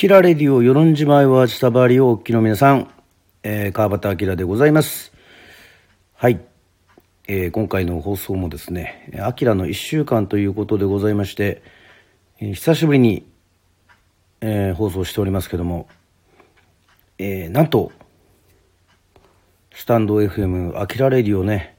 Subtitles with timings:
[0.00, 2.88] キラレディオ、与論島は下回りをお聞きの皆さん、
[3.42, 5.12] えー、川端明でございます。
[6.14, 6.40] はい。
[7.28, 11.62] えー、今回の放送もですね、アキラの1週間ということでございまして、
[12.40, 13.26] えー、久しぶりに、
[14.40, 15.86] えー、放送しておりますけども、
[17.18, 17.92] えー、なんと、
[19.74, 21.76] スタンド FM、アキラレディオね、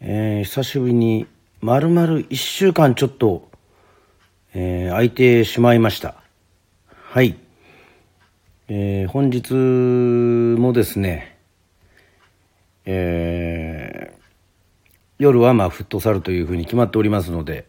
[0.00, 1.26] えー、久しぶりに、
[1.62, 3.48] まるまる1週間ちょっと、
[4.52, 6.21] えー、空いてしまいました。
[7.12, 7.36] はい。
[8.68, 11.36] えー、本日もですね、
[12.86, 14.22] えー、
[15.18, 17.66] 夜はまあフットサルというふうに決まっておりますので、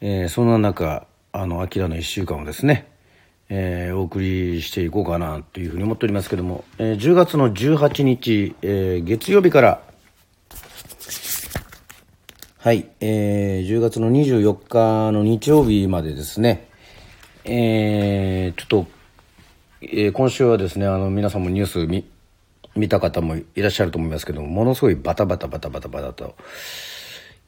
[0.00, 2.86] えー、そんな中、あの、アキラの1週間をですね、
[3.48, 9.82] えー、お送りしていこうかなというふうに思っておりますけども、えー、10月の18日、えー、月曜日から、
[12.58, 16.68] はい、えー、10月の24日の日曜日までですね、
[17.44, 18.86] えー、ちょっと、
[19.80, 22.04] えー、今週はですね、あの、皆さんもニュース見、
[22.76, 26.36] 見た方もいらっしゃると思いますけども、ものすごいバタバタバタバタバタと、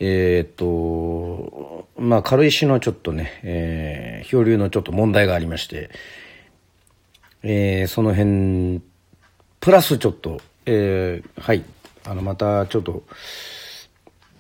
[0.01, 5.91] えー、っと、まあ、軽石のちょっとね、えー、漂流のちょっと問題がありまして、
[7.45, 8.83] えー、その辺、
[9.61, 11.65] プラスちょっと、えー、はい、
[12.05, 13.05] あの、またちょっと、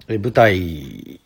[0.08, 1.20] え舞台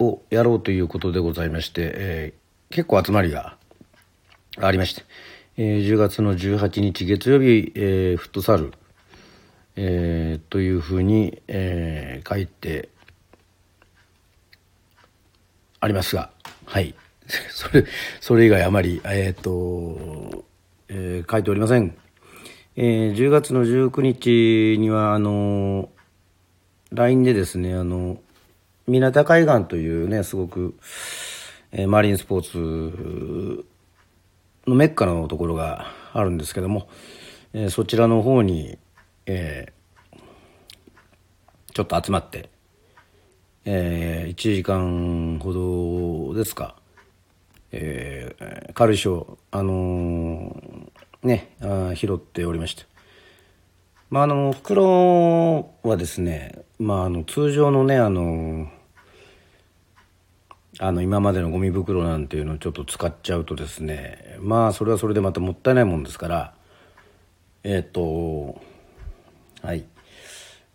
[0.00, 3.57] をやろうということでございまして、えー、結構集まりが
[4.60, 5.02] ありまして、
[5.56, 8.72] えー、10月の18日月曜日、えー、フットサル、
[9.76, 12.88] えー、というふうに、えー、書いて
[15.80, 16.30] ありますが、
[16.64, 16.94] はい。
[17.50, 17.84] それ、
[18.20, 20.44] それ以外あまり、えっ、ー、と、
[20.88, 21.94] えー、書いておりません。
[22.76, 25.88] えー、10月の19日には、あの、
[26.90, 28.20] LINE でですね、あの、
[28.86, 30.74] 港海岸というね、すごく、
[31.70, 33.64] えー、マリンスポーツ
[34.68, 36.88] のメッカのところがあるんですけども、
[37.52, 38.78] えー、そちらの方に、
[39.26, 40.18] えー、
[41.72, 42.50] ちょっと集まって、
[43.64, 45.52] えー、1時間ほ
[46.32, 46.76] どですか、
[47.72, 52.84] えー、軽石を、あのー、ねあ、拾っておりました。
[54.10, 58.68] まあ、あの、袋はですね、まあ、あの、通常のね、あの、
[60.80, 66.54] あの今までのゴミ袋なんていうのをちょっと使っちゃうとですねまあそれはそれでまたもったいないもんですから
[67.64, 68.60] えっ、ー、と
[69.62, 69.84] はい。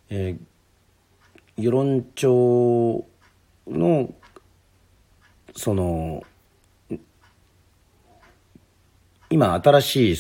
[0.10, 3.06] えー、世論調
[3.68, 4.14] の
[5.56, 6.24] その
[9.30, 10.18] 今新し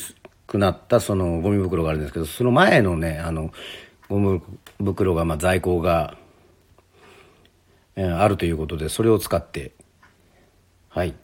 [0.47, 3.51] くなったそのゴミ袋があるんですけどその前のねあの
[4.07, 4.41] ゴミ
[4.83, 6.17] 袋がまあ在庫が
[7.95, 9.73] えあるということで、それを使って、
[10.89, 11.15] はい、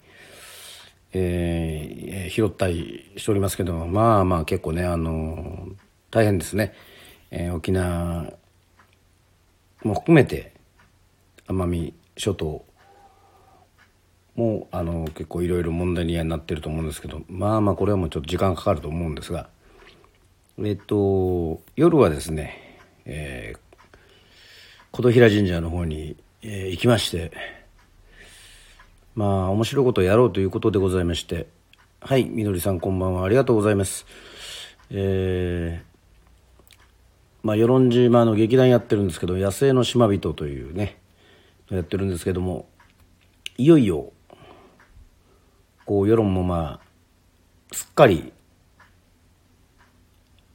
[1.12, 5.68] えー、拾ったりしておりますけども、まあまあ結構ね、あの
[6.10, 6.74] 大変ですね。
[7.30, 8.32] えー、沖縄
[9.82, 10.52] も含めて、
[11.46, 12.64] 奄美諸島
[14.36, 19.48] も、あの結構いろいろ問題になってると思うんですけど、まあまあこれはもうちょっと時間かかると思うんですが、
[20.58, 23.58] えっと、夜はですね、えー、
[24.90, 27.32] 琴平神社の方にえー、行きまして
[29.14, 31.46] まあ面白いことをやろうということでございまして
[32.02, 33.24] はいみどりさんこんばんは。
[33.24, 34.06] ありがとうございます。
[34.90, 36.66] えー、
[37.42, 40.98] まあ与論島の劇団やってるんですけど野生の島人というね
[41.70, 42.68] やってるんですけども
[43.58, 44.12] いよいよ
[45.84, 48.32] こう世論もまあすっかり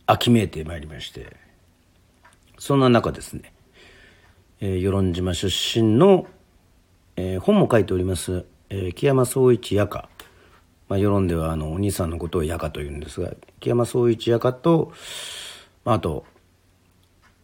[0.07, 1.35] 秋めいてまいりまして
[2.57, 3.53] そんな中ですね
[4.65, 6.25] えー、与論島出身の、
[7.17, 10.09] えー、本も書いております、えー、木山総一也家、
[10.89, 14.91] まあ、世論ではあのお兄さんのことを也家というんですが木山総一也家と、
[15.83, 16.25] まあ、あと、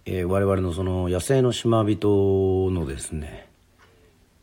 [0.06, 3.48] えー、我々のその野生の島人のですね、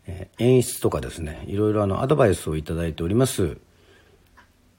[0.07, 3.59] えー、演出とかですねいろいろあのアドバイスを頂いております、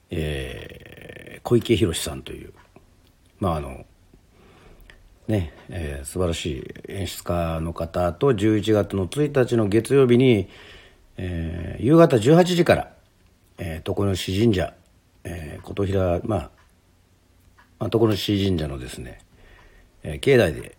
[0.10, 2.54] えー、小池宏さんという
[3.42, 3.86] まああの
[5.30, 10.50] ね、えー、素晴らしい演出家の方と11月の1日の月曜日に、
[11.18, 12.92] えー、夕方18時から、
[13.60, 14.74] えー、床の市神社、
[15.24, 16.50] えー、琴平、まあ、ま
[17.82, 19.20] あ、床の市神社のですね、
[20.02, 20.76] えー、境内で、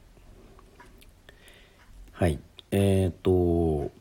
[2.10, 2.40] はい、
[2.72, 3.92] えっ、と、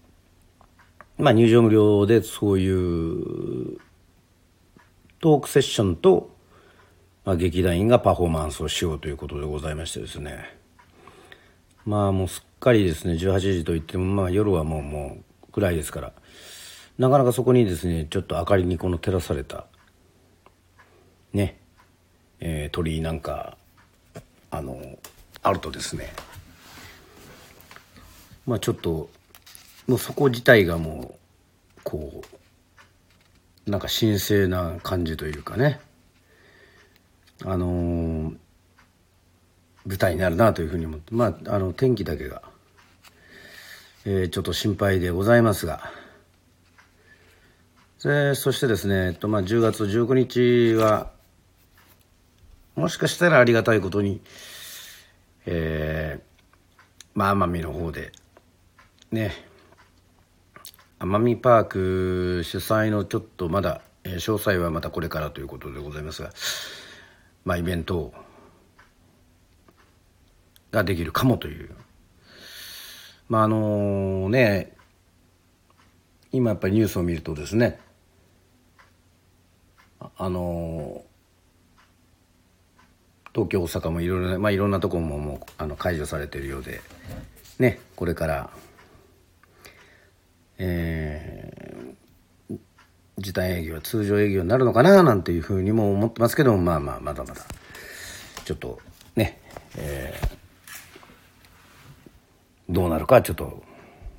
[1.19, 3.77] まあ入場無料でそういう
[5.19, 6.35] トークセッションと、
[7.29, 10.51] まあ、劇団員がパフォーマンスをしようということでございましてですね。
[11.85, 15.17] まあもうすっかりですね18時といってもまあ夜はもうも
[15.47, 16.13] う暗いですから
[16.97, 19.67] なかなかそこにですねちょっと明かりにこの照らされた
[21.31, 21.59] ね
[22.39, 23.59] えー鳥居なんか
[24.49, 24.97] あの
[25.43, 26.11] あるとですね
[28.47, 29.07] まあちょっと
[29.85, 31.13] もうそこ自体がも
[31.77, 32.23] うこ
[33.67, 35.79] うなんか神聖な感じというかね。
[37.45, 38.35] あのー、
[39.85, 42.41] 舞台になるなというふうに思ってまああの天気だけが、
[44.05, 45.91] えー、ちょっと心配でございますが。
[48.03, 51.11] でそしてですね、えっとまあ、10月19日は
[52.75, 54.21] もしかしたらありがたいことに、
[55.45, 56.21] えー、
[57.13, 58.13] まあ奄美の方で
[59.11, 59.33] ね
[60.99, 66.31] 奄美パーク主催のちょっとまだ、えー、詳細はまたこれからということでございますが
[67.49, 68.13] まあイベント
[70.69, 71.71] ができるかもという。
[73.27, 74.71] まああのね
[76.31, 77.79] 今やっぱりニュースを見るとですね
[79.99, 81.03] あの
[83.33, 86.81] 東京大阪もいろいろな、まあ、いろんなところももうあの解除されているようで
[87.57, 88.51] ねこれから
[90.59, 91.38] えー、
[93.19, 97.41] 時短営業は通常営業になるのかななんていうふうにも思ってますけどもまあまあまだまだ
[98.45, 98.79] ちょっと
[99.15, 99.39] ね、
[99.77, 103.63] えー、どうなるかちょっと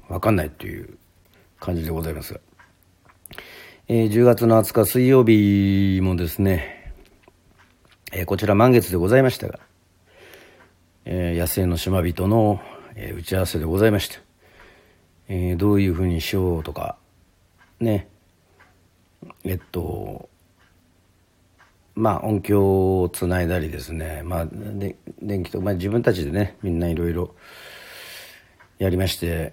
[0.08, 0.98] 分かんないっていう
[1.58, 2.40] 感じでございますが。
[3.88, 6.92] えー、10月の20日水曜日もですね、
[8.12, 9.58] えー、こちら満月でございましたが、
[11.04, 12.60] え、野生の島人の、
[12.94, 14.20] え、打ち合わせでございました、
[15.28, 16.98] え、どういうふうにしようとか
[17.80, 18.09] ね
[19.44, 20.28] えっと
[21.94, 27.34] まあ音響をつないだりですねまあで電気と、まあ、自分たちでねみんないろいろ
[28.78, 29.52] やりまして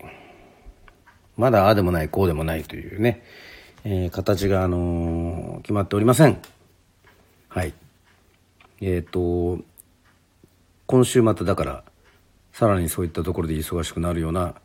[1.35, 3.23] まだああでもないこうでもないというね
[3.89, 6.41] えー、形が、あのー、決まっておりません。
[7.47, 7.73] はい。
[8.81, 9.63] えっ、ー、と、
[10.87, 11.83] 今週まただから、
[12.51, 14.55] さらにそういったところで忙しくなるような、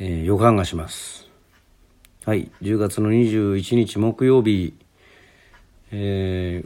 [0.00, 1.28] えー、予感がします。
[2.26, 2.50] はい。
[2.62, 4.72] 10月の21日木曜日、
[5.92, 6.64] え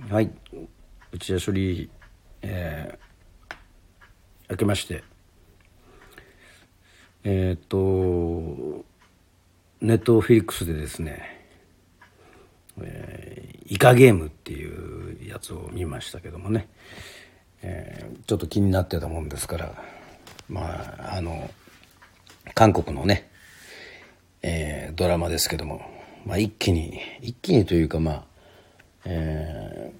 [0.00, 0.30] ー、はい。
[1.12, 1.90] 内田処理、
[2.40, 3.54] えー、
[4.48, 5.04] 明けまして、
[7.22, 8.86] えっ、と、
[9.82, 11.46] ネットフィリックスでですね、
[12.80, 16.70] えー、イカゲームっていうやつを見ましたけどもね、
[17.60, 19.74] えー、ちょっと気になってたもんですから
[20.48, 20.62] ま
[21.10, 21.50] ああの
[22.54, 23.31] 韓国のね、
[24.42, 25.82] えー、ドラマですけども、
[26.26, 28.24] まあ、一気に一気にというかまあ、
[29.04, 29.92] え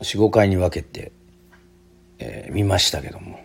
[0.00, 1.12] ー、45回に分けて、
[2.18, 3.38] えー、見ましたけども。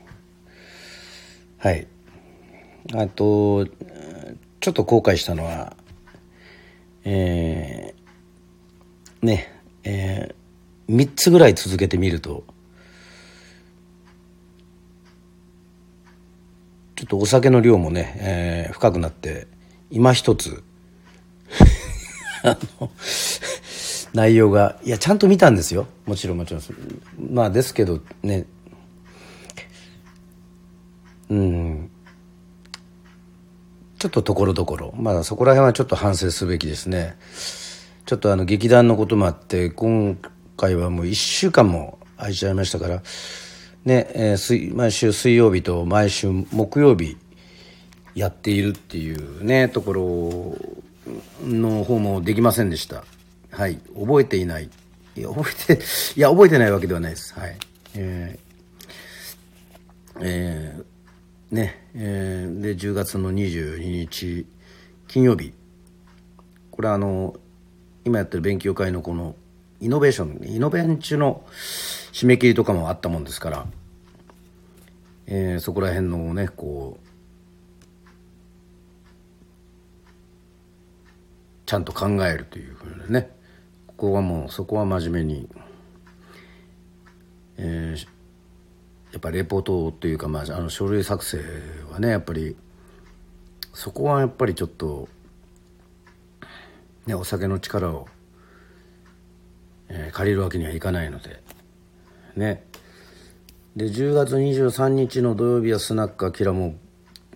[1.57, 1.87] はい。
[2.93, 5.75] あとちょっと後悔したのは、
[7.03, 12.43] えー、ね、えー、3つぐらい続けてみると、
[16.95, 19.47] ちょっとお酒の量もね、えー、深くなって、
[19.89, 20.63] 今一つ
[22.43, 22.91] あの、
[24.13, 25.87] 内容が、いや、ちゃんと見たんですよ。
[26.05, 26.63] もちろんもちろん。
[27.31, 28.45] まあ、ですけどね、
[31.29, 31.89] うん、
[33.99, 37.17] ちょっとところどころ、まあそこら辺はちょっと反省すべきですね。
[38.05, 40.17] ちょっとあの劇団のこともあって、今
[40.55, 43.01] 回はもう1週間も空いちゃいましたから、
[43.83, 47.17] ね、えー、毎週水曜日と毎週木曜日
[48.17, 50.57] やっているっていうね、ところ
[51.43, 53.03] の方もできませんでした。
[53.51, 54.69] はい、覚えていない。
[55.15, 55.83] いや、覚えて、
[56.15, 57.33] いや、覚えてないわけではないです。
[57.33, 57.57] はい。
[57.95, 60.97] えー、えー
[61.51, 64.45] ね、えー、で10月の22日
[65.07, 65.53] 金曜日
[66.71, 67.35] これあの
[68.03, 69.35] 今やってる勉強会のこの
[69.79, 71.45] イノベーションイノベンチの
[72.11, 73.65] 締め切りとかもあったもんですから、
[75.27, 77.06] えー、そこら辺のねこう
[81.67, 83.29] ちゃんと考えるというふうにね。
[83.87, 85.49] ここはもうそこは真面目に、
[87.57, 88.05] えー、
[89.11, 91.39] やっぱレポートというか、まあ、あの書類作成
[91.91, 92.55] はねやっぱり
[93.73, 95.09] そこはやっぱりちょっと、
[97.05, 98.07] ね、お酒の力を、
[99.89, 101.43] えー、借りるわけにはいかないので
[102.37, 102.63] ね。
[103.75, 106.75] で10月23日の土曜日はスナックアキラも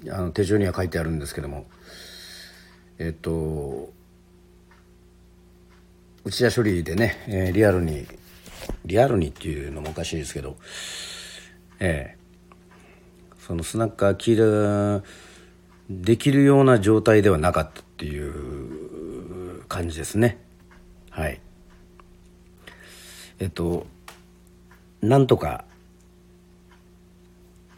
[0.09, 1.65] あの手帳には書いてあるんですけども
[2.97, 3.89] えっと
[6.23, 8.07] 内田処理でね、えー、リアルに
[8.85, 10.57] リアルにっていうのもおかしいですけど
[11.79, 12.17] ええ。
[13.39, 15.01] そのスナックアキラ
[15.89, 20.37] できるような状態ではなかったっていう感じですね。
[21.09, 21.41] はい。
[23.39, 23.87] えっと
[25.01, 25.65] なんとか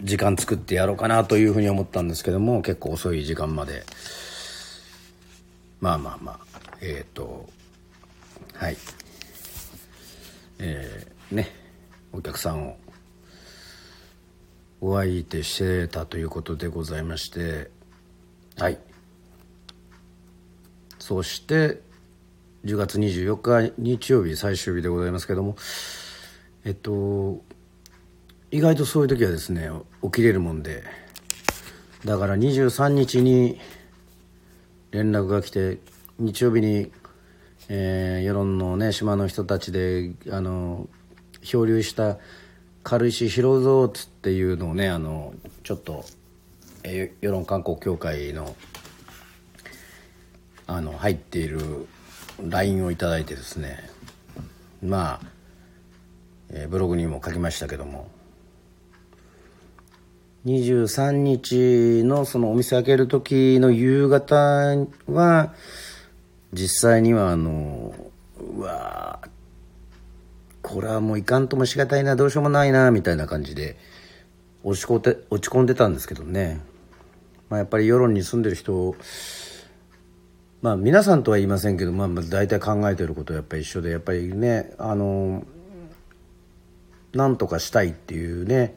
[0.01, 3.83] 時間作ってやろうかなというふうに思ったんですけども結構遅い時間まで。
[5.79, 6.39] まあまあまあ。
[6.81, 7.50] えっ、と
[8.63, 8.77] はい。
[10.60, 11.50] えー、ね
[12.13, 12.77] お客さんを
[14.79, 17.70] お相手してたということでございまして
[18.58, 18.79] はい。
[20.98, 21.82] そして
[22.63, 25.58] 10月24日日曜日最終日でございますけども
[26.63, 27.41] えっと
[28.50, 29.70] 意外とそういう時はですね
[30.01, 30.86] 起きれるもんで
[32.05, 33.60] だから23日に
[34.91, 35.79] 連絡が来て
[36.17, 36.91] 日曜日に、
[37.75, 40.87] えー、世論のね島の人たちであの
[41.41, 42.19] 漂流した
[42.83, 46.05] 軽石拾うぞっていうのをねあのちょっと、
[46.83, 48.55] えー、世論観光協会の
[50.67, 51.87] あの入っている
[52.47, 53.89] LINE を頂いてですね。
[54.83, 55.19] まあ、
[56.51, 58.07] えー、ブログにも書きましたけども。
[60.45, 64.35] 23日のそのお店開ける時の夕方
[65.07, 65.53] は
[66.53, 67.93] 実際にはあの
[68.38, 69.19] うわ
[70.62, 73.77] これはもういかんともしがたいなどうしようもないなみたいな感じで
[74.63, 76.62] 落ち込んで落ち込んでたんですけどね、
[77.50, 78.95] まあ、やっぱり世論に住んでる人
[80.62, 85.43] まあ皆さんとは言いませんけど、まあ、大体考えてることはやっぱり一緒でやっぱりねあの
[87.13, 88.75] なんとかしたいっていうね、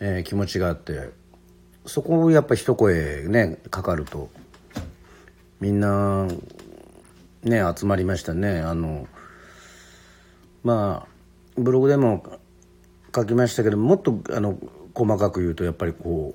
[0.00, 1.10] えー、気持ちがあって
[1.86, 4.30] そこをやっぱ一声ねかかると
[5.60, 6.26] みんな
[7.42, 8.60] ね集まりましたね。
[8.60, 9.06] あの
[10.62, 12.24] まあブログでも
[13.14, 14.58] 書きましたけどもっとあの
[14.94, 16.34] 細かく言うとやっぱりこ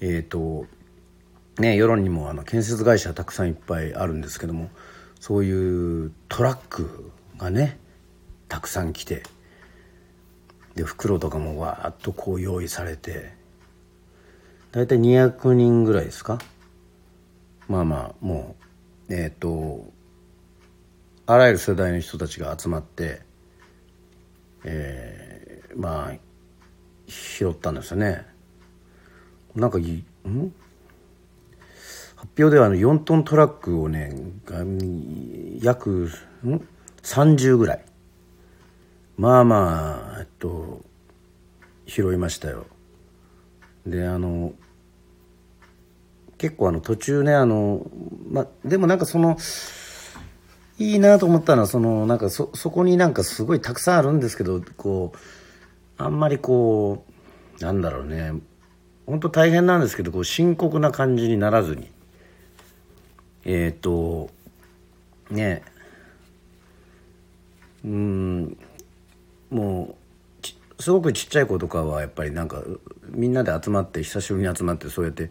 [0.00, 0.66] うえっ、ー、と
[1.58, 4.70] ね世論にもあの建設会社たくさんいっぱいあるんですけども
[5.20, 7.78] そういうトラックがね
[8.48, 9.22] たくさん来て
[10.74, 13.32] で袋とかもわーっとこう用意されて
[14.72, 16.38] 大体200人ぐらいですか？
[17.68, 18.56] まあまあも
[19.08, 19.86] うえっ、ー、と
[21.26, 23.22] あらゆる世代の人たちが集まって
[24.64, 26.18] えー、まあ
[27.06, 28.24] 拾ったんですよね。
[29.54, 30.54] なんかいん？
[32.16, 34.12] 発表ではあの4トントラックをね
[35.60, 36.10] 約
[36.44, 36.66] ん
[37.02, 37.84] ？30ぐらい。
[39.16, 40.80] まあまあえっと
[41.86, 42.66] 拾いましたよ。
[43.86, 44.52] であの
[46.42, 47.86] 結構あの途中ねあの
[48.28, 49.36] までもなんかその
[50.76, 57.06] いいなと思ったのはそのなんかそこになんかすごいたくさんあるんですけどこうあんまりこ
[57.60, 58.32] うなんだろうね
[59.06, 61.88] 本当大変なんですけどこう深刻な感じにならずに
[63.44, 64.28] えっ、ー、と
[65.30, 65.62] ね
[67.84, 68.58] うん
[69.48, 69.94] も
[70.78, 72.64] うすごくちっちゃい子とかはやっぱりなんか
[73.10, 75.30] みんなで集まって久しぶりに集まってそうやって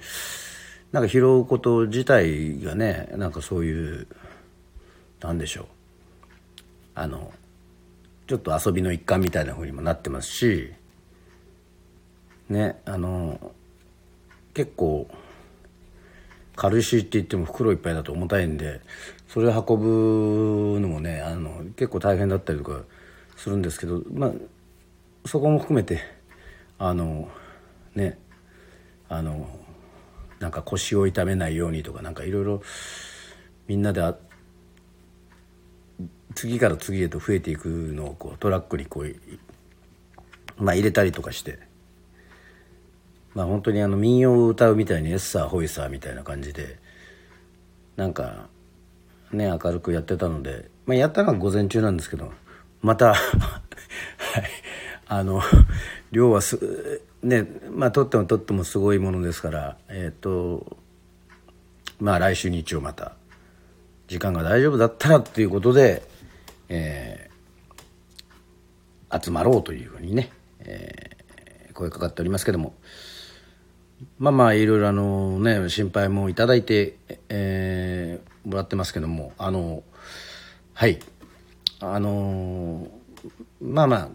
[0.92, 4.08] なんか拾うこと自体がねなんかそういう
[5.22, 5.66] なんでしょう。
[6.96, 7.32] あの
[8.28, 10.74] ちょっと遊びの一環みたいな風にもなってますし
[12.50, 13.52] ねあの
[14.54, 15.08] 結構
[16.56, 18.82] 軽石って言っても袋いっぱいだと重たいんで
[19.28, 22.82] それを運ぶのもねあの結構大変だったりとか
[23.38, 24.32] するんですけどまあ
[25.26, 26.02] そこも含めて
[26.78, 27.30] あの
[27.96, 28.20] ね
[29.08, 29.48] あの
[30.42, 32.62] なんか腰を痛めないようにとかなんかいろいろ
[33.68, 34.04] みんなで
[36.36, 39.16] 次から次へと増えていくのをこうトラックにこう、
[40.58, 41.72] まあ、入れたりとかして。
[43.34, 46.80] まあ本当にあの民謡を歌うみたいにエッサーホイサーみたいな感じで
[47.96, 48.48] なんか
[49.32, 52.32] ね明るくやってたので、まあ、やったのは午前中なんですけど
[52.82, 53.18] また はい
[55.08, 55.42] あの
[56.12, 60.78] 量はすねまあ取っても取ってもすごいものですからえっ、ー、と
[62.00, 63.14] まあ来週日曜また
[64.08, 66.04] 時間が大丈夫だったらっていうことで、
[66.68, 72.74] えー、集まろうというふうにね、えー、声かかっておりますけども
[74.18, 76.96] まあまあいろいろあのね心配もいただいて、
[77.30, 79.84] えー、もらってますけどもあの
[80.74, 81.00] はい
[81.80, 82.88] あの
[83.62, 84.10] まあまあ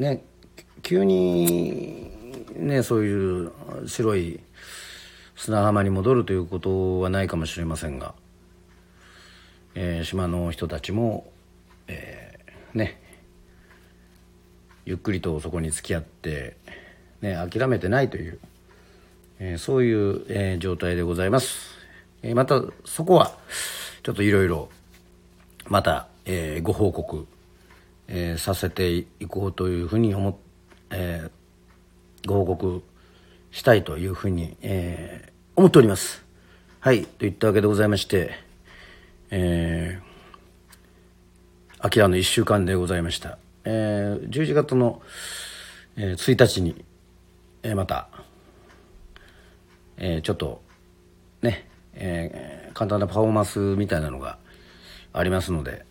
[0.00, 0.22] ね
[0.82, 2.19] 急に
[2.56, 3.52] ねそういう
[3.86, 4.40] 白い
[5.36, 8.14] 砂浜に戻るということはないかもしれませんが、
[9.74, 11.30] えー、島の人たちも、
[11.88, 13.00] えー、ね
[14.84, 16.56] ゆっくりとそこに付き合って、
[17.20, 18.38] ね、諦めてないという、
[19.38, 21.76] えー、そういう、えー、状態でございます、
[22.22, 23.32] えー、またそこは
[24.02, 24.68] ちょっといろいろ
[25.68, 27.26] また、えー、ご報告
[28.12, 30.34] えー、させていこうというふうに思っ、
[30.90, 31.30] えー、
[32.26, 32.82] ご報告
[33.50, 36.24] したいというふうに、えー、思っております。
[36.80, 38.32] はい、といったわけでございまして、
[39.30, 43.38] えー、アキラの1週間でございました。
[43.64, 45.02] えー、11月の、
[45.96, 46.84] えー、1日に、
[47.62, 48.08] えー、また、
[49.98, 50.62] えー、ちょっと、
[51.42, 54.38] ね、えー、簡単なパフォーマンスみたいなのが
[55.12, 55.84] ありますので、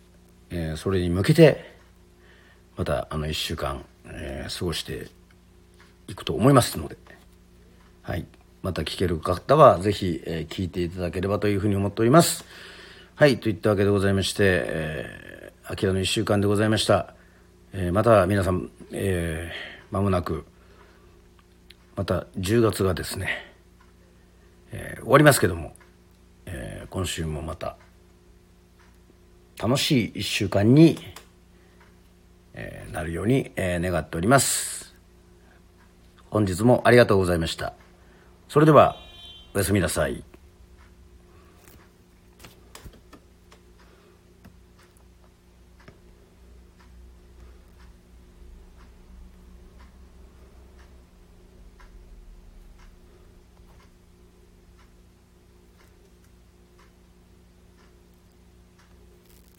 [0.50, 1.78] えー、それに向けて、
[2.76, 5.08] またあの1週間、えー、過ごして
[6.10, 6.96] いくと思いますので、
[8.02, 8.26] はい。
[8.62, 12.44] また聞ける方はぜひ、えー、聞いていただければというふうに思っております。
[13.14, 13.38] はい。
[13.38, 17.14] といったわけでございまして、えー、秋田の1週間でございました。
[17.72, 20.44] えー、また皆さん、えー、間もなく、
[21.96, 23.28] また10月がですね、
[24.72, 25.74] えー、終わりますけども、
[26.46, 27.76] えー、今週もまた
[29.60, 30.98] 楽しい1週間に、
[32.54, 34.79] えー、なるように、えー、願っております。
[36.30, 37.74] 本日もありがとうございました。
[38.48, 38.96] それでは、
[39.54, 40.24] おやすみなさい。